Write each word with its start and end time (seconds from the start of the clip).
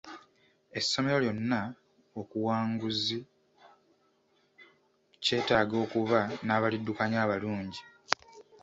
Essomero 0.79 1.17
lyonna 1.23 1.61
okuwanguzi, 2.21 3.19
kyetaaga 5.23 5.75
okuba 5.83 6.19
n'abaliddukanya 6.45 7.17
abalungi. 7.25 7.81